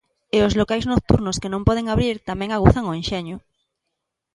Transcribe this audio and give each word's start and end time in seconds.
E 0.35 0.39
os 0.47 0.53
locais 0.59 0.85
nocturnos 0.91 1.39
que 1.41 1.51
non 1.53 1.65
poden 1.67 1.85
abrir 1.87 2.15
tamén 2.29 2.49
aguzan 2.51 2.85
o 2.91 2.95
enxeño. 2.99 3.37